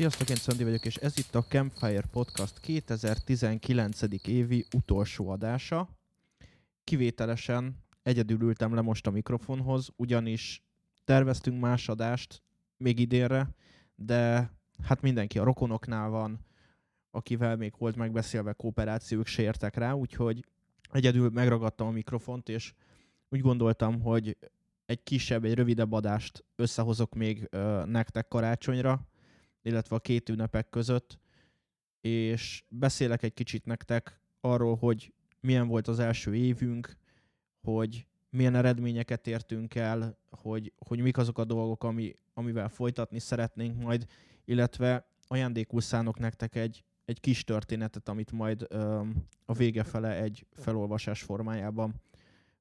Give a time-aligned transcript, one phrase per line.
[0.00, 4.00] Sziasztok, én Szandi vagyok, és ez itt a Campfire Podcast 2019.
[4.26, 5.88] évi utolsó adása.
[6.84, 10.62] Kivételesen egyedül ültem le most a mikrofonhoz, ugyanis
[11.04, 12.42] terveztünk más adást
[12.76, 13.48] még idénre,
[13.94, 14.52] de
[14.82, 16.46] hát mindenki a rokonoknál van,
[17.10, 20.44] akivel még volt megbeszélve kooperációk, se értek rá, úgyhogy
[20.92, 22.72] egyedül megragadtam a mikrofont, és
[23.28, 24.36] úgy gondoltam, hogy
[24.86, 29.08] egy kisebb, egy rövidebb adást összehozok még ö, nektek karácsonyra,
[29.62, 31.18] illetve a két ünnepek között,
[32.00, 36.96] és beszélek egy kicsit nektek arról, hogy milyen volt az első évünk,
[37.62, 43.82] hogy milyen eredményeket értünk el, hogy, hogy mik azok a dolgok, ami, amivel folytatni szeretnénk
[43.82, 44.06] majd,
[44.44, 49.02] illetve ajándékul szánok nektek egy, egy kis történetet, amit majd ö,
[49.44, 52.00] a vége fele egy felolvasás formájában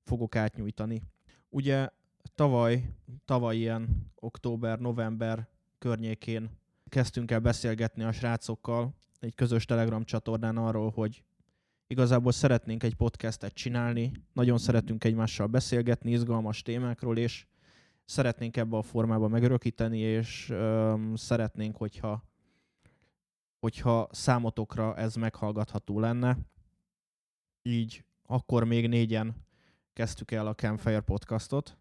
[0.03, 1.01] fogok átnyújtani.
[1.49, 1.89] Ugye
[2.35, 2.89] tavaly,
[3.25, 5.47] tavaly ilyen október-november
[5.77, 6.58] környékén
[6.89, 11.23] kezdtünk el beszélgetni a srácokkal egy közös Telegram csatornán arról, hogy
[11.87, 17.45] igazából szeretnénk egy podcastet csinálni, nagyon szeretünk egymással beszélgetni izgalmas témákról, és
[18.05, 22.23] szeretnénk ebbe a formába megörökíteni, és öm, szeretnénk, hogyha,
[23.59, 26.37] hogyha számotokra ez meghallgatható lenne.
[27.61, 29.35] Így akkor még négyen
[29.93, 31.77] kezdtük el a Campfire podcastot.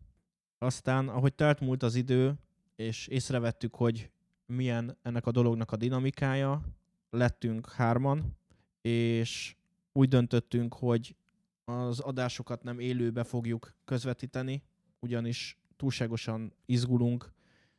[0.59, 2.35] Aztán, ahogy telt múlt az idő,
[2.77, 4.11] és észrevettük, hogy
[4.53, 6.63] milyen ennek a dolognak a dinamikája,
[7.11, 8.37] lettünk hárman,
[8.81, 9.57] és
[9.93, 11.17] úgy döntöttünk, hogy
[11.65, 14.63] az adásokat nem élőbe fogjuk közvetíteni,
[15.01, 17.33] ugyanis túlságosan izgulunk,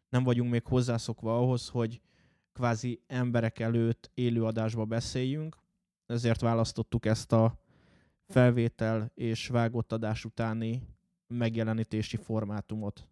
[0.09, 2.01] nem vagyunk még hozzászokva ahhoz, hogy
[2.53, 5.57] kvázi emberek előtt élő adásba beszéljünk,
[6.05, 7.59] ezért választottuk ezt a
[8.27, 10.87] felvétel és vágott adás utáni
[11.27, 13.07] megjelenítési formátumot.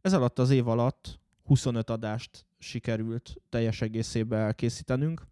[0.00, 5.26] Ez alatt az év alatt 25 adást sikerült teljes egészében elkészítenünk,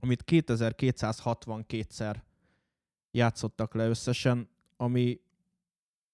[0.00, 2.16] amit 2262-szer
[3.10, 5.20] játszottak le összesen, ami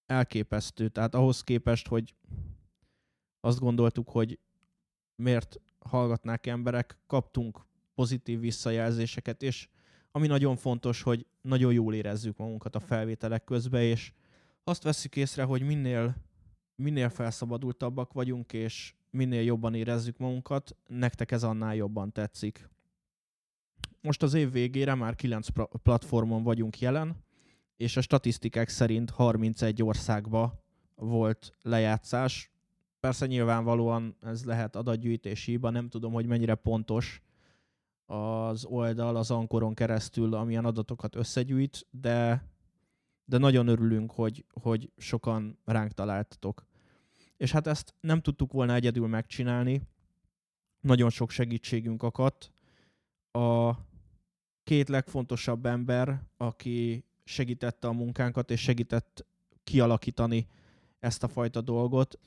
[0.06, 0.88] elképesztő.
[0.88, 2.14] Tehát ahhoz képest, hogy
[3.40, 4.38] azt gondoltuk, hogy
[5.14, 9.68] miért hallgatnák emberek, kaptunk pozitív visszajelzéseket, és
[10.10, 14.12] ami nagyon fontos, hogy nagyon jól érezzük magunkat a felvételek közben, és
[14.64, 16.16] azt veszük észre, hogy minél,
[16.74, 22.68] minél felszabadultabbak vagyunk, és minél jobban érezzük magunkat, nektek ez annál jobban tetszik.
[24.00, 25.46] Most az év végére már 9
[25.82, 27.24] platformon vagyunk jelen,
[27.76, 30.62] és a statisztikák szerint 31 országba
[30.94, 32.50] volt lejátszás.
[33.00, 37.22] Persze nyilvánvalóan ez lehet adatgyűjtési hiba, nem tudom, hogy mennyire pontos
[38.06, 42.44] az oldal az Ankoron keresztül, amilyen adatokat összegyűjt, de,
[43.24, 46.66] de nagyon örülünk, hogy, hogy sokan ránk találtatok.
[47.38, 49.82] És hát ezt nem tudtuk volna egyedül megcsinálni,
[50.80, 52.50] nagyon sok segítségünk akadt.
[53.30, 53.72] A
[54.64, 59.26] két legfontosabb ember, aki segítette a munkánkat, és segített
[59.64, 60.46] kialakítani
[61.00, 62.18] ezt a fajta dolgot.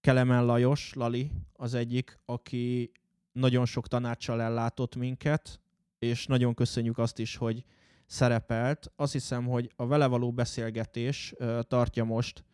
[0.00, 2.92] Kelemen Lajos, Lali az egyik, aki
[3.32, 5.60] nagyon sok tanácssal ellátott minket,
[5.98, 7.64] és nagyon köszönjük azt is, hogy
[8.06, 8.92] szerepelt.
[8.96, 12.44] Azt hiszem, hogy a vele való beszélgetés tartja most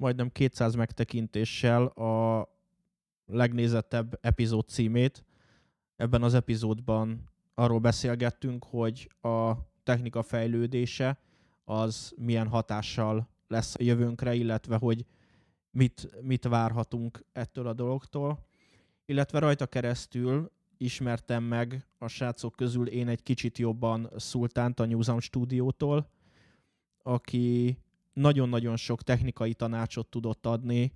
[0.00, 2.48] majdnem 200 megtekintéssel a
[3.26, 5.24] legnézettebb epizód címét.
[5.96, 9.52] Ebben az epizódban arról beszélgettünk, hogy a
[9.82, 11.18] technika fejlődése
[11.64, 15.06] az milyen hatással lesz a jövőnkre, illetve hogy
[15.70, 18.46] mit, mit várhatunk ettől a dologtól.
[19.04, 25.22] Illetve rajta keresztül ismertem meg a srácok közül én egy kicsit jobban Szultánt a Newsound
[25.22, 26.10] stúdiótól,
[27.02, 27.78] aki
[28.20, 30.92] nagyon-nagyon sok technikai tanácsot tudott adni,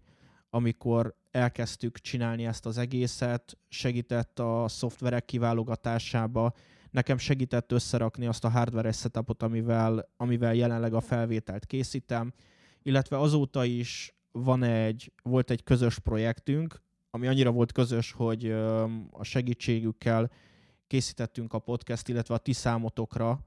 [0.50, 6.52] amikor elkezdtük csinálni ezt az egészet, segített a szoftverek kiválogatásába,
[6.90, 12.32] nekem segített összerakni azt a hardware setupot, amivel, amivel jelenleg a felvételt készítem,
[12.82, 18.50] illetve azóta is van egy, volt egy közös projektünk, ami annyira volt közös, hogy
[19.10, 20.30] a segítségükkel
[20.86, 23.46] készítettünk a podcast, illetve a ti számotokra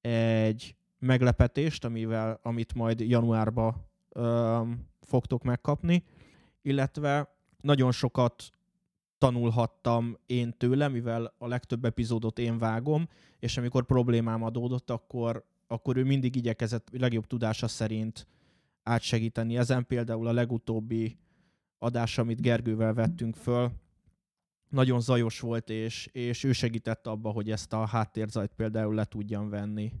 [0.00, 3.90] egy meglepetést, amivel, amit majd januárba
[5.00, 6.04] fogtok megkapni,
[6.62, 8.50] illetve nagyon sokat
[9.18, 13.08] tanulhattam én tőle, mivel a legtöbb epizódot én vágom,
[13.38, 18.26] és amikor problémám adódott, akkor, akkor ő mindig igyekezett legjobb tudása szerint
[18.82, 19.56] átsegíteni.
[19.56, 21.18] Ezen például a legutóbbi
[21.78, 23.70] adás, amit Gergővel vettünk föl,
[24.68, 29.48] nagyon zajos volt, és, és ő segített abba, hogy ezt a háttérzajt például le tudjam
[29.48, 29.92] venni.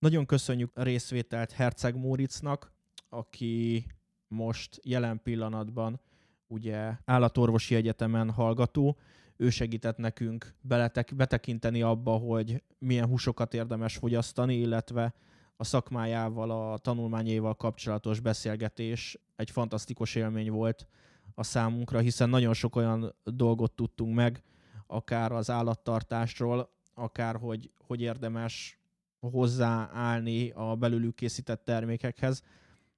[0.00, 2.72] Nagyon köszönjük a részvételt Herceg Móricznak,
[3.08, 3.86] aki
[4.28, 6.00] most jelen pillanatban
[6.46, 8.96] ugye állatorvosi egyetemen hallgató.
[9.36, 15.14] ő segített nekünk beletek, betekinteni abba, hogy milyen húsokat érdemes fogyasztani, illetve
[15.56, 20.86] a szakmájával, a tanulmányaival kapcsolatos beszélgetés egy fantasztikus élmény volt
[21.34, 24.42] a számunkra, hiszen nagyon sok olyan dolgot tudtunk meg,
[24.86, 28.79] akár az állattartásról, akár hogy, hogy érdemes
[29.20, 32.42] hozzáállni a belőlük készített termékekhez,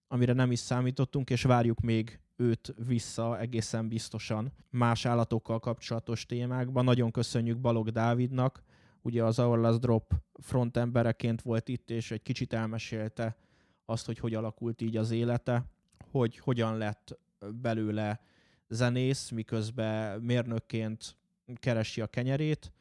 [0.09, 6.85] amire nem is számítottunk, és várjuk még őt vissza egészen biztosan más állatokkal kapcsolatos témákban.
[6.85, 8.63] Nagyon köszönjük Balog Dávidnak,
[9.03, 13.37] ugye az Our Drop frontembereként volt itt, és egy kicsit elmesélte
[13.85, 15.65] azt, hogy hogy alakult így az élete,
[16.11, 17.19] hogy hogyan lett
[17.55, 18.21] belőle
[18.69, 21.17] zenész, miközben mérnökként
[21.55, 22.73] keresi a kenyerét,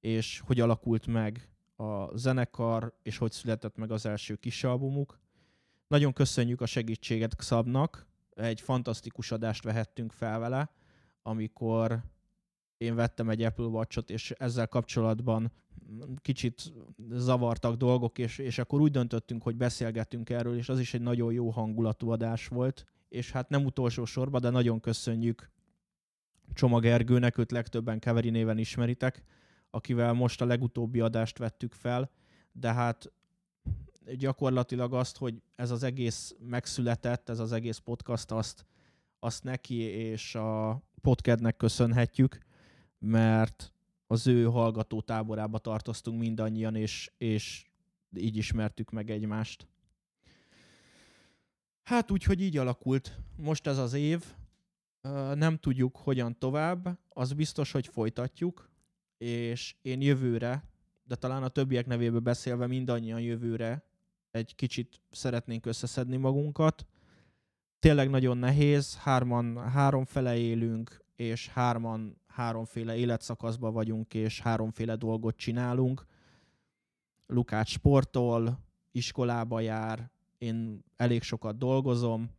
[0.00, 1.48] és hogy alakult meg
[1.78, 5.18] a zenekar, és hogy született meg az első kis albumuk.
[5.88, 10.70] Nagyon köszönjük a segítséget Xabnak, egy fantasztikus adást vehettünk fel vele,
[11.22, 12.02] amikor
[12.76, 15.52] én vettem egy Apple Watch-ot, és ezzel kapcsolatban
[16.16, 16.72] kicsit
[17.10, 21.32] zavartak dolgok, és, és akkor úgy döntöttünk, hogy beszélgetünk erről, és az is egy nagyon
[21.32, 25.50] jó hangulatú adás volt, és hát nem utolsó sorban, de nagyon köszönjük
[26.52, 29.22] Csomag Ergőnek, őt legtöbben Keveri néven ismeritek,
[29.70, 32.10] akivel most a legutóbbi adást vettük fel,
[32.52, 33.12] de hát
[34.16, 38.66] gyakorlatilag azt, hogy ez az egész megszületett, ez az egész podcast, azt,
[39.18, 42.38] azt neki és a podcastnek köszönhetjük,
[42.98, 43.72] mert
[44.06, 47.66] az ő hallgató táborába tartoztunk mindannyian, és, és
[48.16, 49.66] így ismertük meg egymást.
[51.82, 53.20] Hát úgy, hogy így alakult.
[53.36, 54.24] Most ez az év,
[55.34, 58.70] nem tudjuk, hogyan tovább, az biztos, hogy folytatjuk,
[59.18, 60.64] és én jövőre,
[61.04, 63.82] de talán a többiek nevéből beszélve mindannyian jövőre
[64.30, 66.86] egy kicsit szeretnénk összeszedni magunkat.
[67.78, 75.36] Tényleg nagyon nehéz, hárman, három fele élünk, és hárman háromféle életszakaszban vagyunk, és háromféle dolgot
[75.36, 76.06] csinálunk.
[77.26, 78.58] Lukács sportol,
[78.92, 82.30] iskolába jár, én elég sokat dolgozom,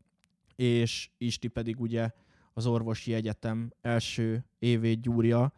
[0.56, 2.12] és Isti pedig ugye
[2.54, 5.54] az orvosi egyetem első évét gyúrja,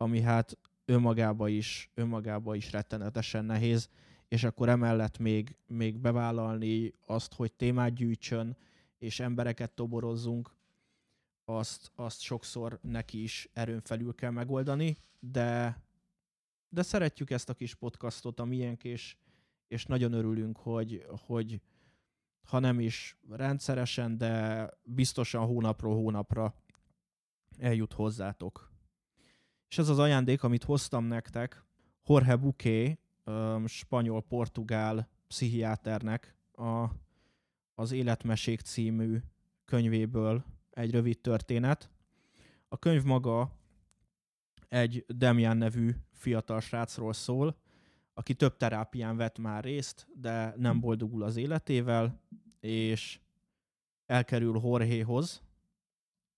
[0.00, 3.88] ami hát önmagába is, önmagába is rettenetesen nehéz,
[4.28, 8.56] és akkor emellett még, még bevállalni azt, hogy témát gyűjtsön,
[8.98, 10.54] és embereket toborozzunk,
[11.44, 15.80] azt, azt sokszor neki is erőn felül kell megoldani, de,
[16.68, 19.16] de szeretjük ezt a kis podcastot, a miénk, és,
[19.68, 21.60] és nagyon örülünk, hogy, hogy
[22.42, 26.54] ha nem is rendszeresen, de biztosan hónapról hónapra
[27.58, 28.69] eljut hozzátok.
[29.70, 31.64] És ez az ajándék, amit hoztam nektek,
[32.06, 32.98] Jorge Buké,
[33.66, 36.86] spanyol-portugál pszichiáternek a,
[37.74, 39.18] az Életmesék című
[39.64, 41.90] könyvéből egy rövid történet.
[42.68, 43.56] A könyv maga
[44.68, 47.56] egy Demian nevű fiatal srácról szól,
[48.14, 52.20] aki több terápián vett már részt, de nem boldogul az életével,
[52.60, 53.20] és
[54.06, 55.42] elkerül Jorgehoz,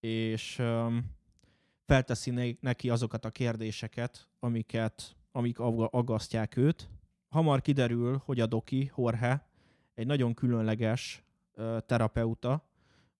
[0.00, 1.20] és um,
[1.84, 6.90] felteszi neki azokat a kérdéseket, amiket, amik aggasztják őt.
[7.28, 9.46] Hamar kiderül, hogy a doki, Jorge,
[9.94, 11.24] egy nagyon különleges
[11.86, 12.68] terapeuta,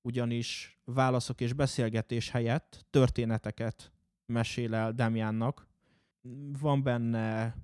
[0.03, 3.93] ugyanis válaszok és beszélgetés helyett történeteket
[4.27, 5.67] mesél el Damiannak.
[6.61, 7.57] Van benne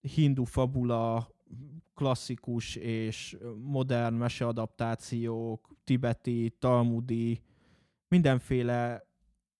[0.00, 1.30] hindu fabula,
[1.94, 7.42] klasszikus és modern meseadaptációk, tibeti, talmudi,
[8.08, 9.10] mindenféle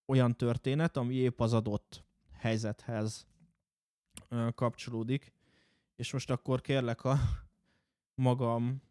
[0.06, 3.26] olyan történet, ami épp az adott helyzethez
[4.54, 5.32] kapcsolódik.
[5.96, 7.18] És most akkor kérlek a
[8.14, 8.82] magam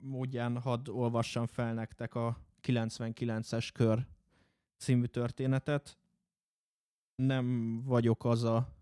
[0.00, 4.06] módján hadd olvassam fel nektek a 99-es kör
[4.76, 5.98] című történetet.
[7.14, 8.76] Nem vagyok az a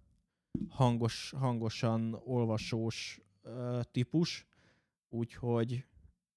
[0.69, 3.21] hangos, hangosan olvasós
[3.91, 4.47] típus,
[5.09, 5.87] úgyhogy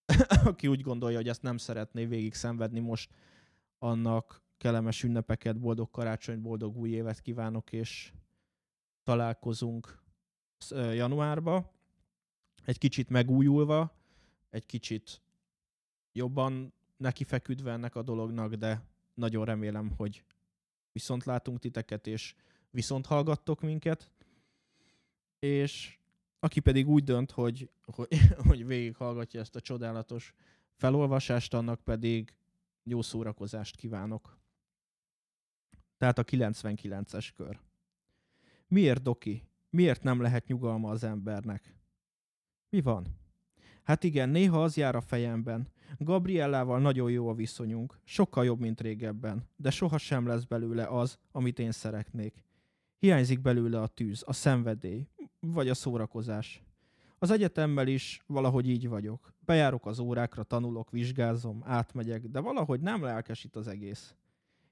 [0.43, 3.11] aki úgy gondolja, hogy ezt nem szeretné végig szenvedni most,
[3.79, 8.13] annak kellemes ünnepeket, boldog karácsony, boldog új évet kívánok, és
[9.03, 10.01] találkozunk
[10.69, 11.71] januárba.
[12.65, 13.93] Egy kicsit megújulva,
[14.49, 15.21] egy kicsit
[16.11, 18.83] jobban nekifeküdve ennek a dolognak, de
[19.13, 20.23] nagyon remélem, hogy
[20.91, 22.35] viszont látunk titeket, és
[22.69, 24.11] viszont hallgattok minket,
[25.39, 25.99] és
[26.39, 28.07] aki pedig úgy dönt, hogy, hogy,
[28.47, 30.33] hogy végighallgatja ezt a csodálatos
[30.75, 32.33] felolvasást, annak pedig
[32.83, 34.37] jó szórakozást kívánok.
[35.97, 37.59] Tehát a 99-es kör.
[38.67, 39.43] Miért, Doki?
[39.69, 41.75] Miért nem lehet nyugalma az embernek?
[42.69, 43.07] Mi van?
[43.83, 45.67] Hát igen, néha az jár a fejemben.
[45.97, 51.19] Gabriellával nagyon jó a viszonyunk, sokkal jobb, mint régebben, de soha sem lesz belőle az,
[51.31, 52.43] amit én szeretnék.
[52.99, 55.07] Hiányzik belőle a tűz, a szenvedély,
[55.39, 56.63] vagy a szórakozás.
[57.19, 59.33] Az egyetemmel is valahogy így vagyok.
[59.39, 64.15] Bejárok az órákra, tanulok, vizsgázom, átmegyek, de valahogy nem lelkesít az egész.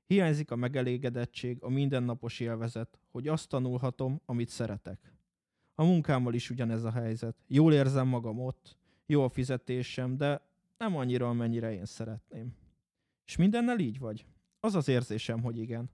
[0.06, 5.14] Hiányzik a megelégedettség, a mindennapos élvezet, hogy azt tanulhatom, amit szeretek.
[5.76, 7.36] A munkámmal is ugyanez a helyzet.
[7.48, 10.42] Jól érzem magam ott, jó a fizetésem, de
[10.78, 12.56] nem annyira, amennyire én szeretném.
[13.26, 14.26] És mindennel így vagy?
[14.60, 15.90] Az az érzésem, hogy igen.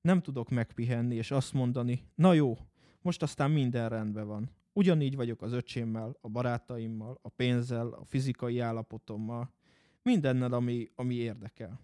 [0.00, 2.58] Nem tudok megpihenni és azt mondani, na jó,
[3.02, 4.50] most aztán minden rendben van.
[4.72, 9.54] Ugyanígy vagyok az öcsémmel, a barátaimmal, a pénzzel, a fizikai állapotommal,
[10.02, 11.80] mindennel, ami, ami érdekel.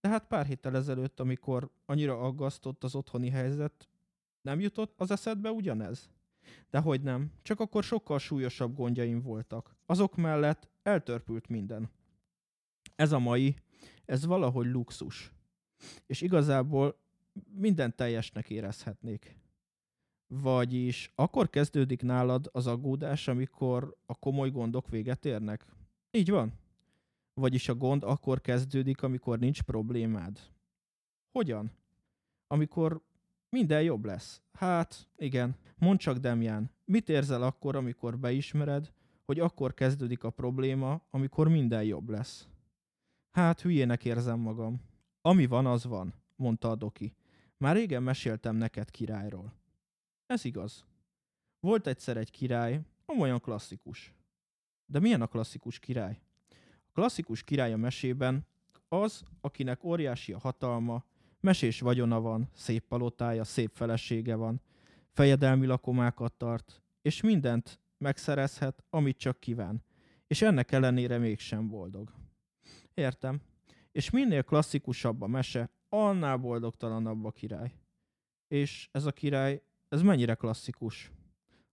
[0.00, 3.88] De hát pár héttel ezelőtt, amikor annyira aggasztott az otthoni helyzet,
[4.42, 6.10] nem jutott az eszedbe ugyanez?
[6.70, 9.76] De hogy nem, csak akkor sokkal súlyosabb gondjaim voltak.
[9.86, 11.90] Azok mellett eltörpült minden.
[12.96, 13.56] Ez a mai,
[14.04, 15.32] ez valahogy luxus.
[16.06, 16.98] És igazából
[17.50, 19.39] minden teljesnek érezhetnék.
[20.32, 25.66] Vagyis akkor kezdődik nálad az aggódás, amikor a komoly gondok véget érnek?
[26.10, 26.52] Így van.
[27.34, 30.38] Vagyis a gond akkor kezdődik, amikor nincs problémád.
[31.32, 31.70] Hogyan?
[32.46, 33.00] Amikor
[33.48, 34.42] minden jobb lesz.
[34.52, 35.56] Hát, igen.
[35.78, 38.92] Mondd csak, Demján, mit érzel akkor, amikor beismered,
[39.24, 42.48] hogy akkor kezdődik a probléma, amikor minden jobb lesz?
[43.30, 44.80] Hát, hülyének érzem magam.
[45.22, 47.14] Ami van, az van, mondta a doki.
[47.56, 49.59] Már régen meséltem neked királyról.
[50.30, 50.84] Ez igaz.
[51.60, 52.80] Volt egyszer egy király,
[53.18, 54.14] olyan klasszikus.
[54.86, 56.20] De milyen a klasszikus király?
[56.86, 58.46] A klasszikus király a mesében
[58.88, 61.04] az, akinek óriási a hatalma,
[61.40, 64.60] mesés vagyona van, szép palotája, szép felesége van,
[65.08, 69.82] fejedelmi lakomákat tart, és mindent megszerezhet, amit csak kíván,
[70.26, 72.12] és ennek ellenére mégsem boldog.
[72.94, 73.40] Értem.
[73.92, 77.72] És minél klasszikusabb a mese, annál boldogtalanabb a király.
[78.48, 81.12] És ez a király, ez mennyire klasszikus?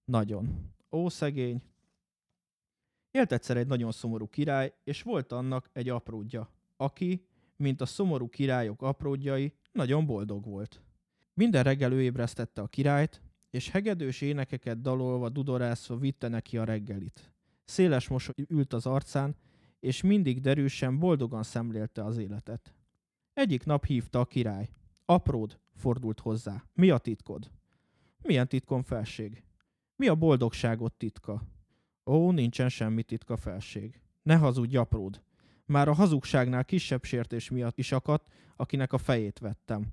[0.06, 0.74] Nagyon.
[0.92, 1.62] Ó, szegény.
[3.12, 8.30] Élt egyszer egy nagyon szomorú király, és volt annak egy apródja, aki, mint a szomorú
[8.30, 10.82] királyok apródjai, nagyon boldog volt.
[11.34, 17.32] Minden reggel ő ébresztette a királyt, és hegedős énekeket dalolva, dudorászva vitte neki a reggelit.
[17.66, 19.36] Széles mosoly ült az arcán,
[19.80, 22.74] és mindig derűsen, boldogan szemlélte az életet.
[23.34, 24.70] Egyik nap hívta a király.
[25.06, 26.64] Apród, fordult hozzá.
[26.74, 27.52] Mi a titkod?
[28.22, 29.44] Milyen titkom felség?
[29.96, 31.42] Mi a boldogságot titka?
[32.06, 34.02] Ó, nincsen semmi titka felség.
[34.22, 35.22] Ne hazudj, apród.
[35.66, 39.88] Már a hazugságnál kisebb sértés miatt is akadt, akinek a fejét vettem.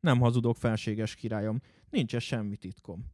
[0.00, 3.04] Nem hazudok, felséges királyom, nincs -e semmi titkom.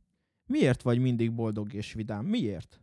[0.47, 2.25] Miért vagy mindig boldog és vidám?
[2.25, 2.81] Miért?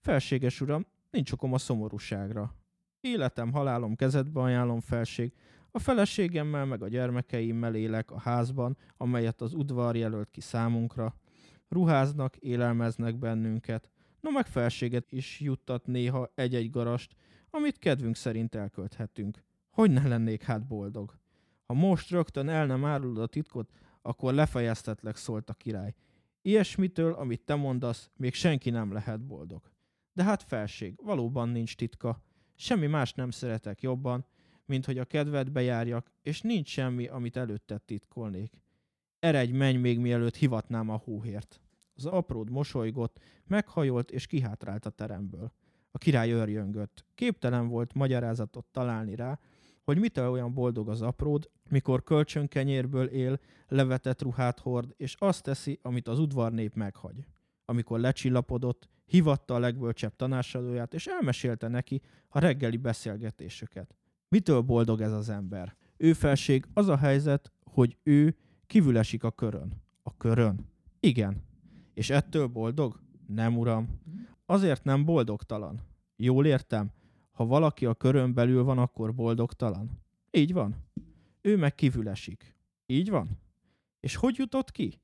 [0.00, 2.54] Felséges uram, nincs okom a szomorúságra.
[3.00, 5.32] Életem, halálom kezedbe ajánlom, felség.
[5.76, 11.14] A feleségemmel meg a gyermekeimmel élek a házban, amelyet az udvar jelölt ki számunkra.
[11.68, 13.90] Ruháznak, élelmeznek bennünket.
[14.20, 17.14] No meg felséget is juttat néha egy-egy garast,
[17.50, 19.44] amit kedvünk szerint elkölthetünk.
[19.70, 21.18] Hogy ne lennék hát boldog?
[21.66, 23.70] Ha most rögtön el nem árulod a titkot,
[24.02, 25.94] akkor lefejeztetlek, szólt a király.
[26.42, 29.70] Ilyesmitől, amit te mondasz, még senki nem lehet boldog.
[30.12, 32.22] De hát felség, valóban nincs titka.
[32.54, 34.26] Semmi más nem szeretek jobban,
[34.66, 38.60] mint hogy a kedvedbe járjak, és nincs semmi, amit előtted titkolnék.
[39.18, 41.60] Eredj, menj még mielőtt hivatnám a hóhért.
[41.94, 45.52] Az apród mosolygott, meghajolt és kihátrált a teremből.
[45.90, 47.04] A király örjöngött.
[47.14, 49.38] Képtelen volt magyarázatot találni rá,
[49.82, 55.78] hogy mitől olyan boldog az apród, mikor kölcsönkenyérből él, levetett ruhát hord, és azt teszi,
[55.82, 57.26] amit az udvarnép meghagy.
[57.64, 63.94] Amikor lecsillapodott, hivatta a legbölcsebb tanácsadóját, és elmesélte neki a reggeli beszélgetésüket.
[64.28, 65.76] Mitől boldog ez az ember?
[65.96, 69.82] Ő felség az a helyzet, hogy ő kívül esik a körön.
[70.02, 70.68] A körön?
[71.00, 71.42] Igen.
[71.94, 73.00] És ettől boldog?
[73.26, 74.00] Nem, uram.
[74.46, 75.80] Azért nem boldogtalan.
[76.16, 76.90] Jól értem?
[77.30, 79.90] Ha valaki a körön belül van, akkor boldogtalan.
[80.30, 80.76] Így van.
[81.40, 82.56] Ő meg kívül esik.
[82.86, 83.38] Így van.
[84.00, 85.00] És hogy jutott ki?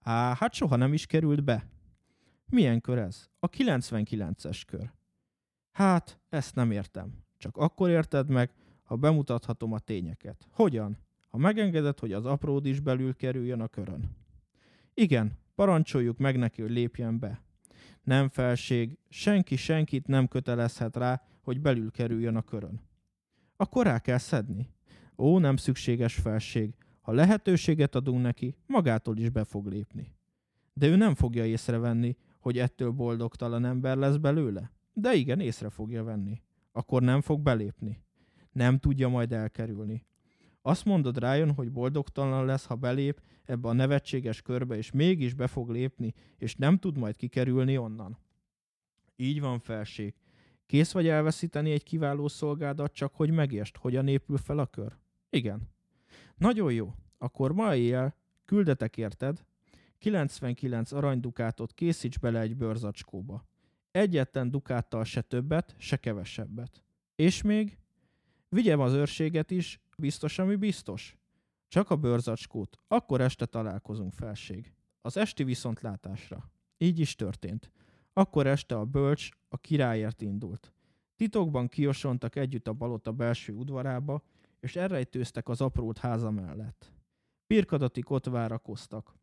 [0.00, 1.66] Á, hát soha nem is került be.
[2.50, 3.28] Milyen kör ez?
[3.38, 4.92] A 99-es kör.
[5.72, 7.12] Hát, ezt nem értem.
[7.38, 8.50] Csak akkor érted meg,
[8.82, 10.46] ha bemutathatom a tényeket.
[10.50, 10.98] Hogyan?
[11.28, 14.16] Ha megengeded, hogy az apród is belül kerüljön a körön.
[14.94, 17.42] Igen, parancsoljuk meg neki, hogy lépjen be.
[18.02, 22.80] Nem felség, senki senkit nem kötelezhet rá, hogy belül kerüljön a körön.
[23.56, 24.68] Akkor rá kell szedni.
[25.16, 26.74] Ó, nem szükséges felség.
[27.00, 30.14] Ha lehetőséget adunk neki, magától is be fog lépni.
[30.74, 34.70] De ő nem fogja észrevenni, hogy ettől boldogtalan ember lesz belőle.
[34.92, 36.42] De igen, észre fogja venni.
[36.72, 38.02] Akkor nem fog belépni.
[38.52, 40.04] Nem tudja majd elkerülni.
[40.62, 45.46] Azt mondod Ryan, hogy boldogtalan lesz, ha belép ebbe a nevetséges körbe, és mégis be
[45.46, 48.18] fog lépni, és nem tud majd kikerülni onnan.
[49.16, 50.14] Így van, felség.
[50.66, 54.98] Kész vagy elveszíteni egy kiváló szolgádat, csak hogy megértsd, hogyan épül fel a kör?
[55.30, 55.70] Igen.
[56.36, 56.94] Nagyon jó.
[57.18, 59.44] Akkor ma éjjel küldetek érted,
[59.98, 63.46] 99 aranydukátot készíts bele egy bőrzacskóba.
[63.90, 66.82] Egyetlen dukáttal se többet, se kevesebbet.
[67.14, 67.78] És még
[68.52, 71.16] vigyem az őrséget is, biztos, ami biztos.
[71.68, 74.72] Csak a bőrzacskót, akkor este találkozunk, felség.
[75.00, 76.50] Az esti viszontlátásra.
[76.78, 77.70] Így is történt.
[78.12, 80.72] Akkor este a bölcs a királyért indult.
[81.16, 84.22] Titokban kiosontak együtt a balota belső udvarába,
[84.60, 86.92] és elrejtőztek az aprót háza mellett.
[87.46, 89.14] Pirkadatik ott várakoztak.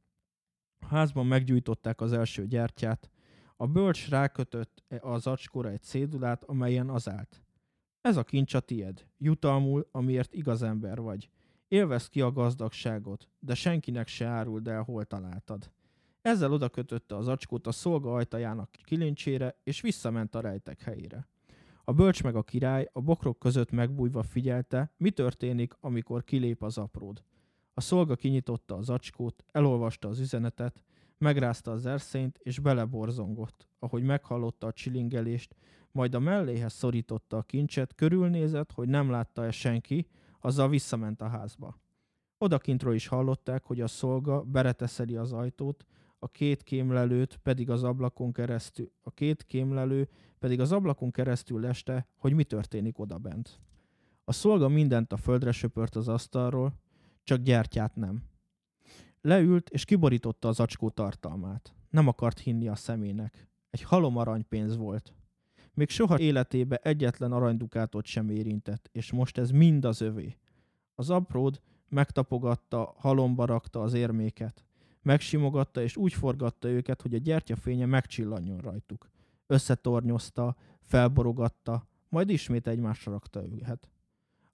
[0.80, 3.10] A házban meggyújtották az első gyertyát,
[3.56, 7.44] a bölcs rákötött az acskóra egy cédulát, amelyen az állt.
[8.02, 11.30] Ez a kincs a tied, jutalmul, amiért igaz ember vagy.
[11.68, 15.72] Élvez ki a gazdagságot, de senkinek se áruld el, hol találtad.
[16.22, 21.28] Ezzel oda kötötte az acskót a szolga ajtajának kilincsére, és visszament a rejtek helyére.
[21.84, 26.78] A bölcs meg a király a bokrok között megbújva figyelte, mi történik, amikor kilép az
[26.78, 27.24] apród.
[27.74, 30.84] A szolga kinyitotta az acskót, elolvasta az üzenetet,
[31.18, 33.68] megrázta az erszényt, és beleborzongott.
[33.80, 35.56] Ahogy meghallotta a csilingelést,
[35.92, 40.08] majd a melléhez szorította a kincset, körülnézett, hogy nem látta-e senki,
[40.40, 41.80] azzal visszament a házba.
[42.38, 45.86] Odakintről is hallották, hogy a szolga bereteszeli az ajtót,
[46.20, 52.08] a két kémlelőt pedig az ablakon keresztül, a két kémlelő pedig az ablakon keresztül leste,
[52.18, 53.60] hogy mi történik odabent.
[54.24, 56.74] A szolga mindent a földre söpört az asztalról,
[57.24, 58.24] csak gyertyát nem.
[59.22, 61.74] Leült, és kiborította az acskó tartalmát.
[61.90, 63.48] Nem akart hinni a szemének.
[63.70, 65.14] Egy halom aranypénz volt.
[65.80, 70.38] Még soha életébe egyetlen aranydukátot sem érintett, és most ez mind az övé.
[70.96, 74.66] Az apród megtapogatta, halomba rakta az érméket.
[75.02, 79.10] Megsimogatta, és úgy forgatta őket, hogy a gyertyafénye megcsillanjon rajtuk.
[79.48, 83.90] Összetornyozta, felborogatta, majd ismét egymásra rakta őket.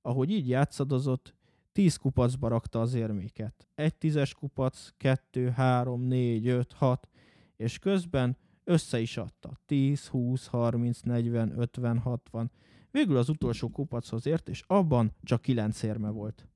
[0.02, 1.36] Ahogy így játszadozott,
[1.72, 3.68] tíz kupacba rakta az érméket.
[3.76, 7.10] Egy tízes kupac, kettő, három, négy, öt, hat,
[7.56, 9.60] és közben össze is adta.
[9.66, 12.52] 10, 20, 30, 40, 50, 60.
[12.92, 16.48] Végül az utolsó kupachoz ért, és abban csak kilenc érme volt.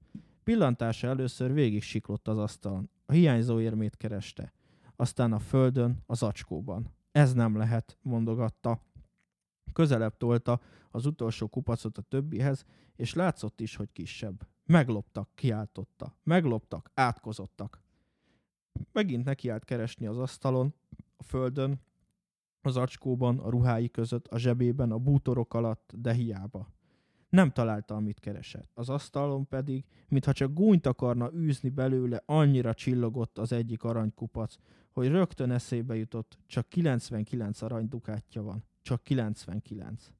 [0.44, 2.90] Pillantása először végig siklott az asztalon.
[3.06, 4.54] A hiányzó érmét kereste.
[4.96, 6.94] Aztán a földön, az acskóban.
[7.12, 8.82] Ez nem lehet, mondogatta.
[9.74, 10.60] Közelebb tolta
[10.92, 14.48] az utolsó kupacot a többihez, és látszott is, hogy kisebb.
[14.66, 16.16] Megloptak, kiáltotta.
[16.24, 17.82] Megloptak, átkozottak.
[18.92, 20.74] Megint nekiállt keresni az asztalon,
[21.18, 21.80] a földön,
[22.62, 26.68] az acskóban, a ruhái között, a zsebében, a bútorok alatt, de hiába.
[27.30, 28.72] Nem találta, amit keresett.
[28.74, 34.56] Az asztalon pedig, mintha csak gúnyt akarna űzni belőle, annyira csillogott az egyik aranykupac,
[34.92, 38.64] hogy rögtön eszébe jutott, csak 99 aranydukátja van.
[38.82, 40.12] Csak 99.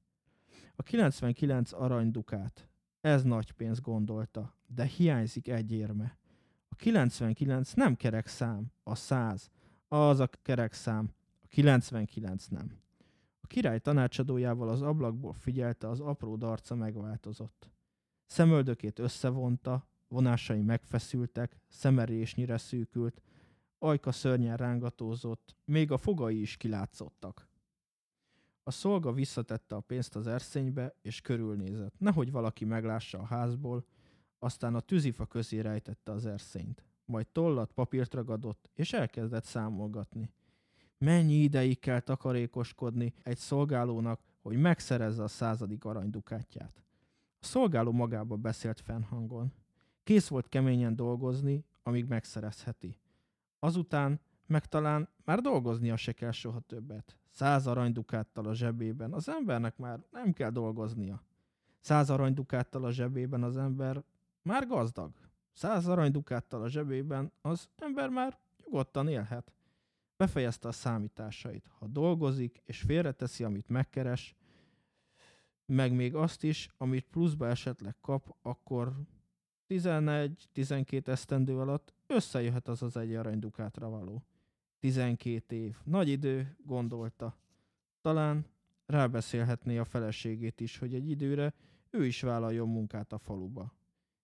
[0.76, 2.68] A 99 aranydukát.
[3.00, 6.18] Ez nagy pénz gondolta, de hiányzik egy érme.
[6.68, 9.50] A 99 nem kerek szám, a 100.
[9.88, 11.10] Az a kerek szám,
[11.50, 12.80] 99 nem.
[13.40, 17.70] A király tanácsadójával az ablakból figyelte, az apró darca megváltozott.
[18.26, 23.22] Szemöldökét összevonta, vonásai megfeszültek, szemerésnyire szűkült,
[23.78, 27.48] ajka szörnyen rángatózott, még a fogai is kilátszottak.
[28.62, 33.86] A szolga visszatette a pénzt az erszénybe, és körülnézett, nehogy valaki meglássa a házból,
[34.38, 36.84] aztán a tűzifa közé rejtette az erszényt.
[37.04, 40.30] Majd tollat, papírt ragadott, és elkezdett számolgatni.
[41.04, 46.82] Mennyi ideig kell takarékoskodni egy szolgálónak, hogy megszerezze a századik aranydukátját?
[47.40, 49.52] A szolgáló magába beszélt fennhangon.
[50.02, 52.98] Kész volt keményen dolgozni, amíg megszerezheti.
[53.58, 57.16] Azután meg talán már dolgoznia se kell soha többet.
[57.28, 61.22] Száz aranydukáttal a zsebében az embernek már nem kell dolgoznia.
[61.80, 64.04] Száz aranydukáttal a zsebében az ember
[64.42, 65.10] már gazdag.
[65.52, 69.52] Száz aranydukáttal a zsebében az ember már nyugodtan élhet.
[70.20, 71.70] Befejezte a számításait.
[71.78, 74.34] Ha dolgozik és félreteszi, amit megkeres,
[75.66, 78.96] meg még azt is, amit pluszba esetleg kap, akkor
[79.68, 84.24] 11-12 esztendő alatt összejöhet az az egy aranydukátra való.
[84.78, 85.76] 12 év.
[85.84, 87.36] Nagy idő, gondolta.
[88.00, 88.46] Talán
[88.86, 91.54] rábeszélhetné a feleségét is, hogy egy időre
[91.90, 93.74] ő is vállaljon munkát a faluba.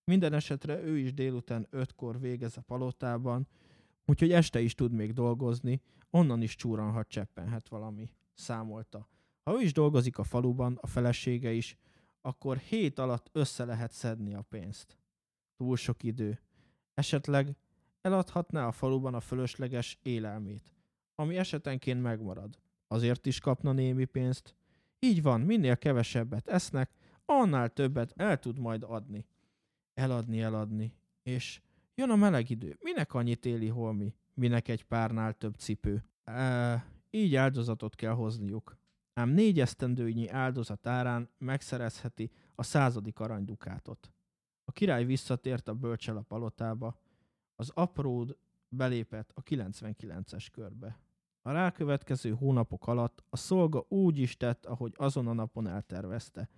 [0.05, 3.49] Minden esetre ő is délután ötkor végez a palotában,
[4.07, 9.09] úgyhogy este is tud még dolgozni, onnan is csúranhat cseppenhet valami, számolta.
[9.43, 11.77] Ha ő is dolgozik a faluban, a felesége is,
[12.21, 14.99] akkor hét alatt össze lehet szedni a pénzt.
[15.57, 16.41] Túl sok idő.
[16.95, 17.57] Esetleg
[18.01, 20.73] eladhatná a faluban a fölösleges élelmét,
[21.15, 22.59] ami esetenként megmarad.
[22.89, 24.55] Azért is kapna némi pénzt.
[24.99, 26.91] Így van, minél kevesebbet esznek,
[27.25, 29.27] annál többet el tud majd adni.
[29.95, 30.95] Eladni, eladni.
[31.23, 31.61] És
[31.97, 32.77] jön a meleg idő.
[32.81, 34.15] Minek annyi téli holmi?
[34.35, 36.05] Minek egy párnál több cipő?
[36.25, 38.77] E, így áldozatot kell hozniuk.
[39.15, 44.13] Ám négy esztendőnyi áldozat árán megszerezheti a századik aranydukátot.
[44.65, 47.01] A király visszatért a bölcsel a palotába,
[47.57, 48.37] az apród
[48.69, 50.99] belépett a 99-es körbe.
[51.43, 56.49] A rákövetkező hónapok alatt a szolga úgy is tett, ahogy azon a napon eltervezte.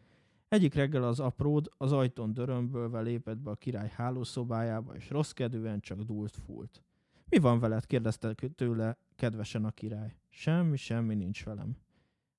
[0.49, 6.01] Egyik reggel az apród az ajtón dörömbölve lépett be a király hálószobájába, és rosszkedően csak
[6.01, 6.83] dúlt fúlt.
[7.29, 7.87] Mi van veled?
[7.87, 10.17] kérdezte tőle kedvesen a király.
[10.29, 11.77] Semmi, semmi nincs velem.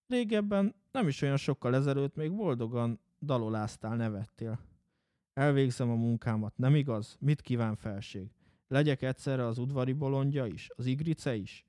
[0.07, 4.59] Régebben, nem is olyan sokkal ezelőtt még boldogan daloláztál, nevettél.
[5.33, 7.17] Elvégzem a munkámat, nem igaz?
[7.19, 8.31] Mit kíván felség?
[8.67, 11.65] Legyek egyszerre az udvari bolondja is, az igrice is?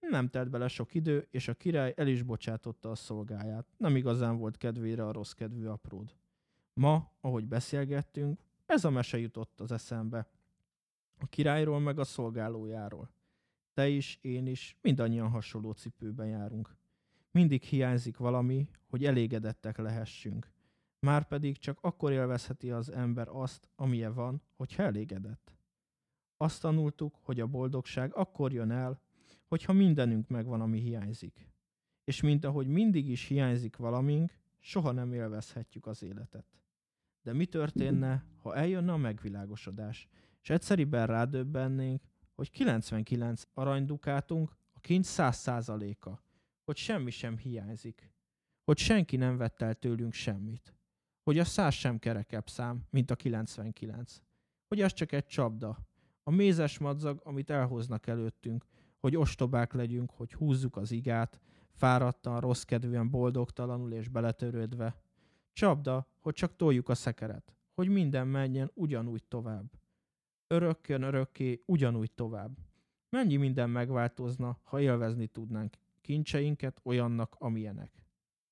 [0.00, 3.66] Nem telt bele sok idő, és a király el is bocsátotta a szolgáját.
[3.76, 6.14] Nem igazán volt kedvére a rossz kedvű apród.
[6.72, 10.28] Ma, ahogy beszélgettünk, ez a mese jutott az eszembe.
[11.18, 13.10] A királyról meg a szolgálójáról.
[13.74, 16.76] Te is, én is, mindannyian hasonló cipőben járunk.
[17.30, 20.50] Mindig hiányzik valami, hogy elégedettek lehessünk.
[20.98, 25.54] Márpedig csak akkor élvezheti az ember azt, amilyen van, hogyha elégedett.
[26.36, 29.00] Azt tanultuk, hogy a boldogság akkor jön el,
[29.50, 31.48] hogyha mindenünk megvan, ami hiányzik.
[32.04, 36.46] És mint ahogy mindig is hiányzik valamink, soha nem élvezhetjük az életet.
[37.22, 40.08] De mi történne, ha eljönne a megvilágosodás,
[40.42, 42.02] és egyszeriben rádöbbennénk,
[42.34, 46.10] hogy 99 aranydukátunk a kincs 100%-a,
[46.64, 48.12] hogy semmi sem hiányzik,
[48.64, 50.74] hogy senki nem vett el tőlünk semmit,
[51.22, 54.22] hogy a 100 sem kerekebb szám, mint a 99,
[54.68, 55.78] hogy az csak egy csapda,
[56.22, 58.64] a mézes madzag, amit elhoznak előttünk,
[59.00, 61.40] hogy ostobák legyünk, hogy húzzuk az igát,
[61.72, 65.02] fáradtan, rossz kedvűen, boldogtalanul és beletörődve.
[65.52, 69.72] Csapda, hogy csak toljuk a szekeret, hogy minden menjen ugyanúgy tovább.
[70.46, 72.56] Örökkön örökké ugyanúgy tovább.
[73.08, 78.04] Mennyi minden megváltozna, ha élvezni tudnánk kincseinket olyannak, amilyenek.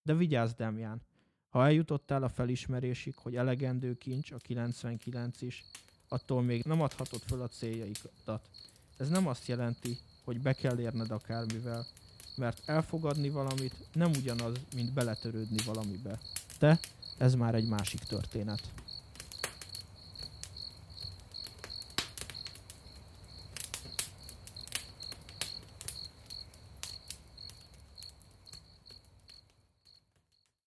[0.02, 1.02] De vigyázz, Demján,
[1.48, 5.64] ha eljutottál a felismerésig, hogy elegendő kincs, a 99 is,
[6.08, 8.48] attól még nem adhatod föl a céljaikat.
[8.96, 9.96] Ez nem azt jelenti,
[10.28, 11.86] hogy be kell érned akármivel,
[12.34, 16.18] mert elfogadni valamit nem ugyanaz, mint beletörődni valamibe.
[16.58, 16.78] Te,
[17.18, 18.60] ez már egy másik történet.